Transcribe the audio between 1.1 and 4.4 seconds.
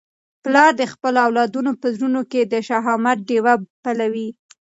اولادونو په زړونو کي د شهامت ډېوه بلوي.